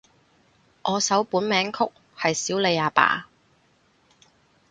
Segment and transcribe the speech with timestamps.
[0.81, 3.27] 我首本名曲係少理阿爸